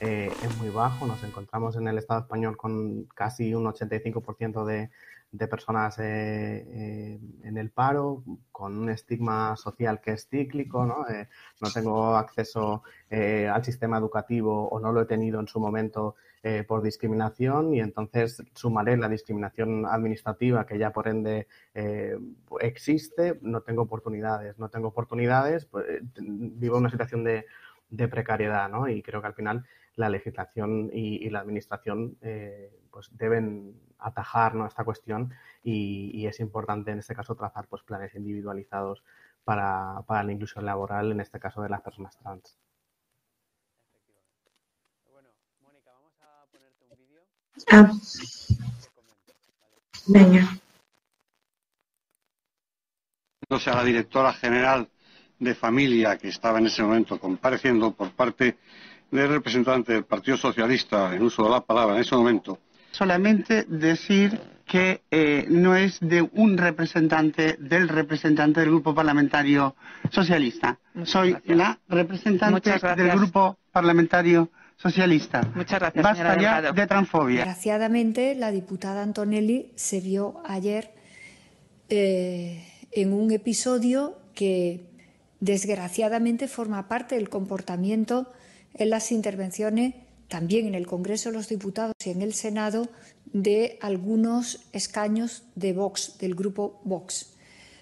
[0.00, 1.06] eh, es muy bajo.
[1.06, 4.90] Nos encontramos en el Estado español con casi un 85% de,
[5.30, 11.06] de personas eh, en el paro, con un estigma social que es cíclico, ¿no?
[11.60, 16.64] no tengo acceso al sistema educativo o no lo he tenido en su momento eh,
[16.64, 22.18] por discriminación y entonces sumaré la discriminación administrativa que ya por ende eh,
[22.58, 27.46] existe, no tengo oportunidades, no tengo oportunidades, pues, eh, vivo una situación de,
[28.10, 28.88] precariedad, ¿no?
[28.88, 32.16] Y creo que al final la legislación y, la administración
[32.90, 39.04] pues deben atajar esta cuestión y, es importante en este caso trazar pues planes individualizados
[39.44, 42.58] para, para la inclusión laboral, en este caso de las personas trans.
[47.70, 47.90] Ah.
[50.06, 50.58] Venga.
[53.66, 54.88] a la directora general
[55.38, 58.56] de familia que estaba en ese momento compareciendo por parte
[59.10, 62.58] del representante del Partido Socialista en uso de la palabra en ese momento.
[62.92, 69.76] Solamente decir que eh, no es de un representante del representante del grupo parlamentario
[70.10, 70.78] socialista.
[71.04, 74.50] Soy la representante del grupo parlamentario
[74.82, 75.42] socialista.
[75.54, 77.44] Muchas gracias, Basta ya de transfobia.
[77.44, 80.90] Desgraciadamente, la diputada Antonelli se vio ayer
[81.88, 84.84] eh, en un episodio que
[85.40, 88.32] desgraciadamente forma parte del comportamiento
[88.74, 89.94] en las intervenciones
[90.28, 92.88] también en el Congreso de los Diputados y en el Senado
[93.26, 97.34] de algunos escaños de Vox, del grupo Vox.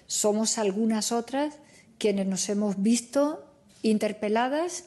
[0.05, 1.57] Somos algunas otras
[1.97, 3.45] quienes nos hemos visto
[3.83, 4.85] interpeladas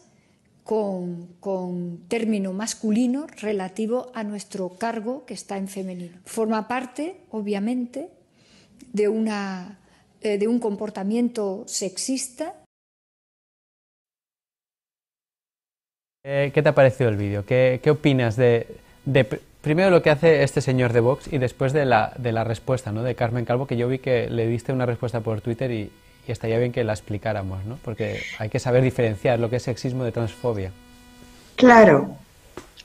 [0.64, 6.16] con, término masculino relativo a nuestro cargo que está en femenino.
[6.24, 8.08] Forma parte, obviamente,
[8.92, 9.78] de, una,
[10.22, 12.54] eh, de un comportamiento sexista.
[16.24, 17.44] Eh, ¿Qué te ha parecido el vídeo?
[17.44, 18.78] ¿Qué, opinas de,
[19.60, 22.90] primero lo que hace este señor de Vox y después de la, de la respuesta
[22.90, 23.02] ¿no?
[23.02, 25.92] de Carmen Calvo, que yo vi que le diste una respuesta por Twitter y,
[26.26, 27.78] y estaría bien que la explicáramos, ¿no?
[27.84, 30.72] Porque hay que saber diferenciar lo que es sexismo de transfobia.
[31.56, 32.16] Claro.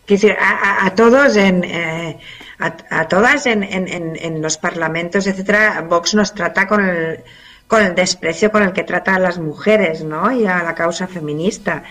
[0.08, 2.18] Decir, a, todos en, eh,
[2.58, 7.24] a, todas en, los parlamentos, etcétera, Vox nos trata con el,
[7.68, 10.32] con el desprecio con el que trata a las mujeres, ¿no?
[10.32, 11.84] Y a la causa feminista.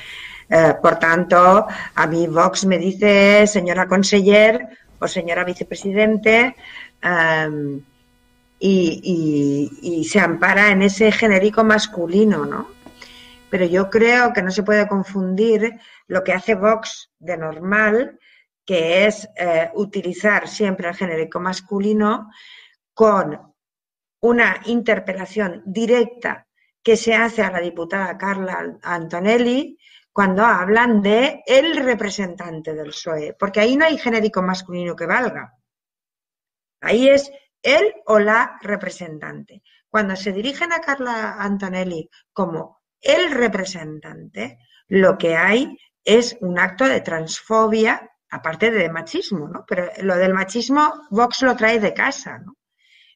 [0.50, 4.66] Eh, por tanto, a mí Vox me dice señora conseller
[4.98, 6.56] o señora vicepresidente
[7.00, 7.80] em,
[8.58, 12.70] y, se ampara en ese genérico masculino, ¿no?
[13.50, 18.18] Pero yo creo que no se puede confundir lo que hace Vox de normal,
[18.64, 22.30] que es eh, utilizar siempre el genérico masculino,
[22.92, 23.54] con
[24.20, 26.46] una interpelación directa
[26.82, 29.78] que se hace a la diputada Carla Antonelli
[30.12, 35.54] cuando hablan de el representante del PSOE, porque ahí no hay genérico masculino que valga.
[36.80, 37.30] Ahí es
[37.62, 39.62] él o la representante.
[39.88, 46.84] Cuando se dirigen a Carla Antonelli como el representante, lo que hay es un acto
[46.84, 49.64] de transfobia, aparte de machismo, ¿no?
[49.66, 52.56] Pero lo del machismo Vox lo trae de casa, ¿no?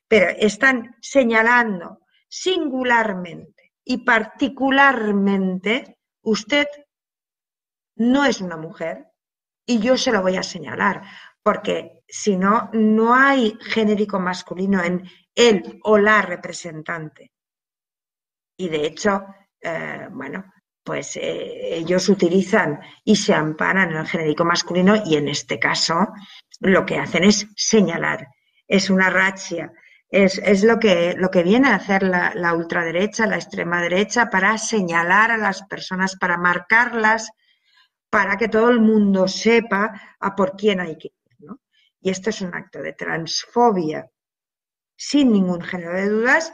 [0.08, 6.66] Pero están señalando singularmente y particularmente usted
[7.96, 9.06] no es una mujer
[9.66, 11.02] y yo se lo voy a señalar,
[11.42, 17.32] porque si no, no hay genérico masculino en él o la representante.
[18.56, 19.24] Y de hecho,
[19.60, 20.52] eh, bueno,
[20.84, 26.08] pues eh, ellos utilizan y se amparan en el genérico masculino y en este caso
[26.60, 28.28] lo que hacen es señalar.
[28.66, 29.72] Es una racha,
[30.12, 34.58] es, es, lo, que, lo que viene a hacer la, ultraderecha, la extrema derecha, para
[34.58, 37.30] señalar a las personas, para marcarlas,
[38.10, 41.12] para que todo el mundo sepa a por quién hay que.
[42.02, 44.10] Y esto es un acto de transfobia,
[44.96, 46.52] sin ningún género de dudas,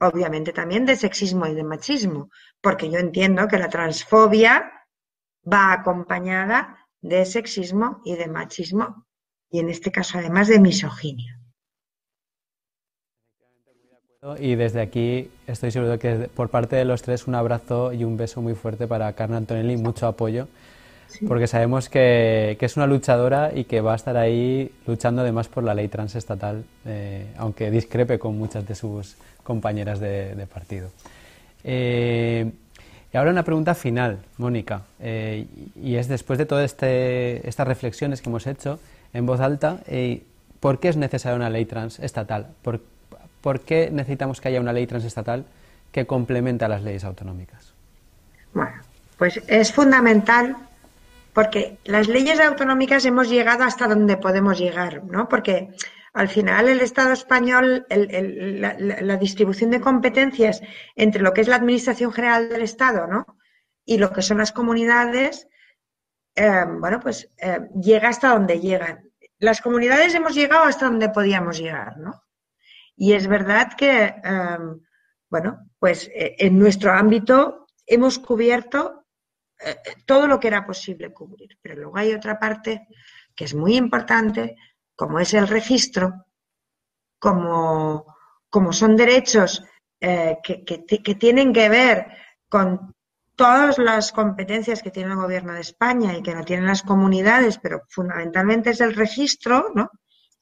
[0.00, 2.30] obviamente también de sexismo y de machismo,
[2.60, 4.72] porque yo entiendo que la transfobia
[5.50, 9.06] va acompañada de sexismo y de machismo,
[9.50, 11.38] y en este caso además de misoginia.
[14.40, 18.16] Y desde aquí estoy seguro que por parte de los tres un abrazo y un
[18.16, 20.48] beso muy fuerte para Carmen Antonelli, mucho apoyo,
[21.26, 25.64] porque sabemos que, es una luchadora y que va a estar ahí luchando además por
[25.64, 30.90] la ley transestatal, eh, aunque discrepe con muchas de sus compañeras de, partido.
[31.64, 32.50] Eh,
[33.12, 35.46] y ahora una pregunta final, Mónica, eh,
[35.82, 38.78] y es después de todas este, estas reflexiones que hemos hecho
[39.14, 39.80] en voz alta,
[40.60, 42.48] ¿por qué es necesaria una ley transestatal?
[42.62, 42.82] ¿Por,
[43.40, 45.46] ¿por qué necesitamos que haya una ley transestatal
[45.90, 47.72] que complemente a las leyes autonómicas?
[48.52, 48.82] Bueno,
[49.16, 50.56] pues es fundamental
[51.38, 55.28] porque las leyes autonómicas hemos llegado hasta donde podemos llegar, ¿no?
[55.28, 55.68] Porque
[56.12, 60.60] al final el Estado español, la, distribución de competencias
[60.96, 63.24] entre lo que es la Administración General del Estado, ¿no?
[63.84, 65.46] Y lo que son las comunidades,
[66.34, 69.08] eh, bueno, pues eh, llega hasta donde llegan.
[69.38, 72.20] Las comunidades hemos llegado hasta donde podíamos llegar, ¿no?
[72.96, 74.80] Y es verdad que, em,
[75.30, 78.97] bueno, pues eh, en nuestro ámbito hemos cubierto
[79.60, 81.58] eh, todo lo que era posible cubrir.
[81.60, 82.86] Pero luego hay otra parte
[83.34, 84.56] que es muy importante,
[84.94, 86.26] como es el registro,
[87.18, 88.16] como,
[88.48, 89.62] como son derechos
[90.00, 92.06] eh, que, que, tienen que ver
[92.48, 92.94] con
[93.34, 97.58] todas las competencias que tiene el gobierno de España y que no tienen las comunidades,
[97.58, 99.90] pero fundamentalmente es el registro, ¿no?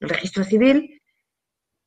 [0.01, 0.95] El registro civil,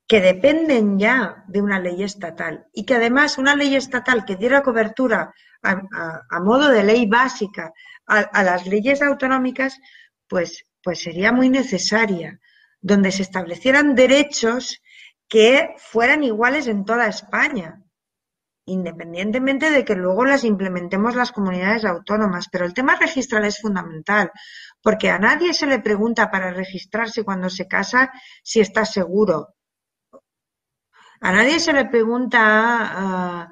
[0.09, 4.63] que dependen ya de una ley estatal y que además una ley estatal que diera
[4.63, 7.71] cobertura a, modo de ley básica
[8.07, 9.79] a, las leyes autonómicas,
[10.27, 12.39] pues, pues sería muy necesaria,
[12.81, 14.81] donde se establecieran derechos
[15.27, 17.83] que fueran iguales en toda España,
[18.65, 22.47] independientemente de que luego las implementemos las comunidades autónomas.
[22.51, 24.31] Pero el tema registral es fundamental,
[24.81, 29.49] porque a nadie se le pregunta para registrarse cuando se casa si está seguro
[31.21, 33.51] a nadie se le pregunta ah,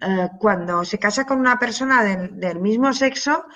[0.00, 3.46] ah, cuando se casa con una persona del, mismo sexo,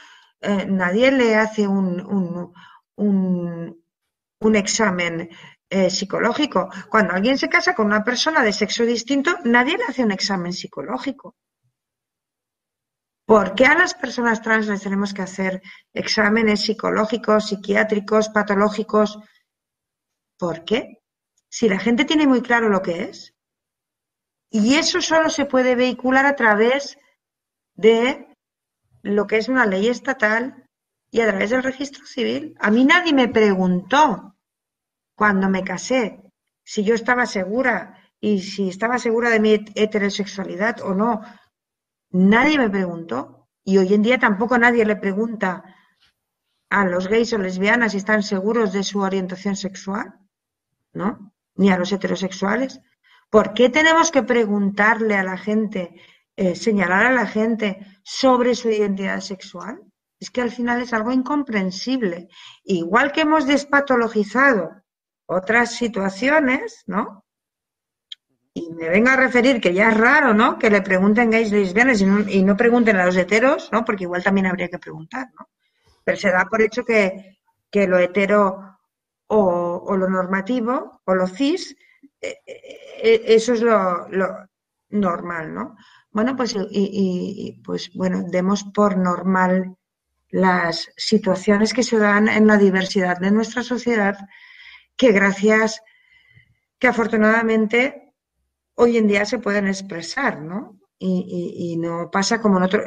[0.41, 2.53] eh, nadie le hace un,
[2.97, 5.31] un, examen
[5.71, 6.69] eh, psicológico.
[6.91, 10.53] Cuando alguien se casa con una persona de sexo distinto, nadie le hace un examen
[10.53, 11.37] psicológico.
[13.25, 15.63] ¿Por qué a las personas trans les tenemos que hacer
[15.95, 19.19] exámenes psicológicos, psiquiátricos, patológicos?
[20.37, 21.03] ¿Por qué?
[21.49, 23.32] Si la gente tiene muy claro lo que es.
[24.55, 26.99] Y eso solo se puede vehicular a través
[27.75, 28.37] de
[29.01, 30.67] lo que es una ley estatal
[31.11, 32.55] y a través del registro civil.
[32.61, 34.37] A mí nadie me preguntó
[35.17, 36.21] cuando me casé
[36.63, 41.23] si yo estaba segura y si estaba segura de mi heterosexualidad o no.
[42.11, 43.49] Nadie me preguntó.
[43.65, 45.65] Y hoy en día tampoco nadie le pregunta
[46.69, 50.19] a los gays o lesbianas si están seguros de su orientación sexual,
[50.93, 51.33] ¿no?
[51.55, 52.81] Ni a los heterosexuales.
[53.33, 55.95] ¿Por qué tenemos que preguntarle a la gente,
[56.37, 59.81] eh, señalar a la gente sobre su identidad sexual?
[60.21, 62.29] Es que al final es algo incomprensible.
[62.63, 64.83] Igual que hemos despatologizado
[65.25, 67.25] otras situaciones, ¿no?
[68.53, 70.59] Y me venga a referir que ya es raro, ¿no?
[70.59, 72.05] Que le pregunten gays lesbianas y
[72.39, 73.83] y no pregunten a los heteros, ¿no?
[73.83, 75.49] Porque igual también habría que preguntar, ¿no?
[76.05, 77.39] Pero se da por hecho que,
[77.71, 78.79] que lo hetero
[79.29, 81.75] o, lo normativo o lo cis
[82.23, 84.07] eso es lo,
[84.91, 85.77] normal, ¿no?
[86.11, 89.77] Bueno, pues, y, pues bueno, demos por normal
[90.29, 94.17] las situaciones que se dan en la diversidad de nuestra sociedad,
[94.97, 95.83] que gracias,
[96.79, 98.15] que afortunadamente
[98.75, 100.79] hoy en día se pueden expresar, ¿no?
[100.99, 102.83] Y, no pasa como en otro,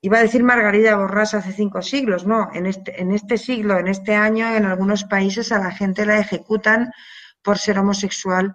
[0.00, 3.88] iba a decir Margarida Borrás hace cinco siglos, no, en este, en este siglo, en
[3.88, 6.92] este año, en algunos países a la gente la ejecutan
[7.42, 8.54] por ser homosexual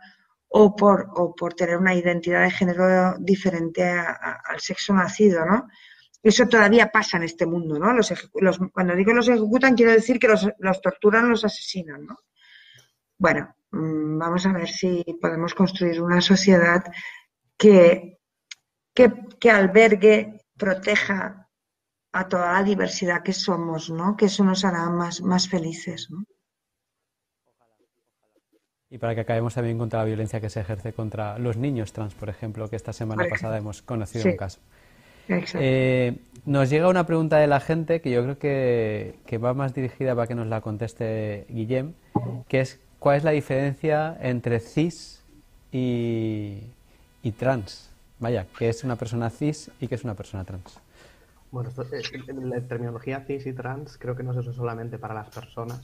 [0.54, 5.68] o por, o por tener una identidad de género diferente al sexo nacido, ¿no?
[6.22, 7.96] Eso todavía pasa en este mundo, ¿no?
[8.74, 12.18] Cuando digo los ejecutan, quiero decir que los, los torturan, los asesinan, ¿no?
[13.18, 16.84] Bueno, mm, vamos a ver si podemos construir una sociedad
[17.58, 18.20] que,
[18.94, 21.48] que, que albergue, proteja
[22.12, 24.18] a toda la diversidad que somos, ¿no?
[24.18, 26.26] Que eso nos hará más, más felices, ¿no?
[28.92, 32.14] Y para que acabemos también contra la violencia que se ejerce contra los niños trans,
[32.14, 34.60] por ejemplo, que esta semana pasada hemos conocido un caso.
[35.30, 39.74] Eh, nos llega una pregunta de la gente que yo creo que, que, va más
[39.74, 41.94] dirigida para que nos la conteste Guillem,
[42.50, 45.24] que es ¿cuál es la diferencia entre cis
[45.72, 46.60] y,
[47.24, 47.90] y trans?
[48.20, 50.80] Vaya, ¿qué es una persona cis y qué es una persona trans?
[51.50, 52.02] Bueno, eh,
[52.44, 55.82] la terminología cis y trans creo que no se usa solamente para las personas,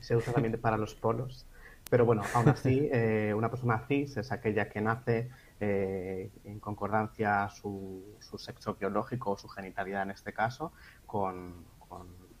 [0.00, 1.44] se usa también para los polos.
[1.90, 5.30] Pero bueno, aún así, eh, una persona cis es aquella que nace
[5.60, 10.72] eh, en concordancia su, su, sexo biológico o su genitalidad en este caso
[11.06, 11.66] con,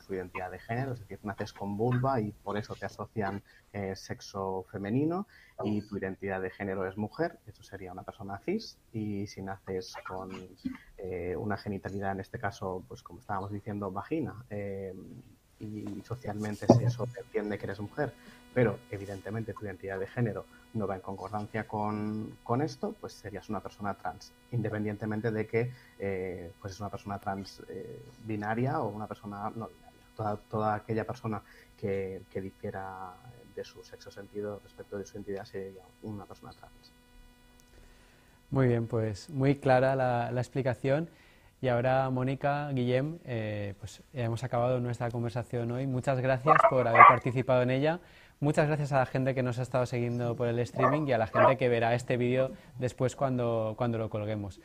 [0.06, 3.42] su identidad de género, es decir, naces con vulva y por eso te asocian
[3.72, 5.26] eh, sexo femenino
[5.64, 8.78] y tu identidad de género es mujer, eso sería una persona cis.
[8.92, 10.30] Y si naces con
[11.36, 14.44] una genitalidad en este caso, pues como estábamos diciendo, vagina
[15.60, 18.12] y socialmente si eso entiende que eres mujer,
[18.58, 20.44] pero evidentemente tu identidad de género
[20.74, 25.70] no va en concordancia con, con esto, pues serías una persona trans, independientemente de que
[26.00, 30.00] eh, pues es una persona trans eh, binaria o una persona no binaria.
[30.16, 31.40] Toda, toda aquella persona
[31.80, 33.12] que, que difiera
[33.54, 36.92] de su sexo sentido respecto de su identidad sería una persona trans.
[38.50, 41.08] Muy bien, pues muy clara la, la explicación.
[41.60, 45.88] Y ahora, Mónica, Guillem, eh, pues hemos acabado nuestra conversación hoy.
[45.88, 47.98] Muchas gracias por haber participado en ella.
[48.40, 51.18] Muchas gracias a la gente que nos ha estado siguiendo por el streaming y a
[51.18, 54.60] la gente que verá este vídeo después cuando, cuando lo colguemos.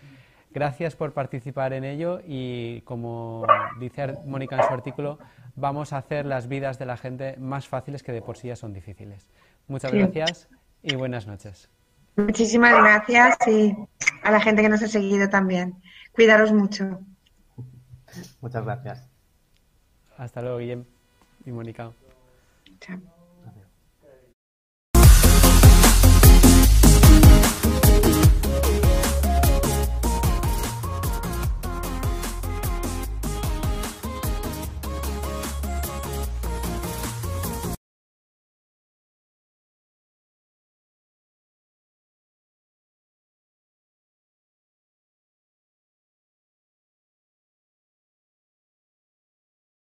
[0.52, 3.48] Gracias por participar en ello y como
[3.80, 5.18] dice Mónica en su artículo,
[5.56, 8.56] vamos a hacer las vidas de la gente más fáciles que de por sí ya
[8.56, 9.28] son difíciles.
[9.68, 10.50] Muchas gracias
[10.84, 11.70] y buenas noches.
[12.16, 13.76] Muchísimas gracias y
[14.22, 15.82] a la gente que nos ha seguido también.
[16.12, 17.00] Cuidaros mucho.
[18.40, 19.10] Muchas gracias.
[20.18, 20.86] Hasta luego, Guillem
[21.48, 21.92] y Mónica.
[22.80, 23.23] Chao.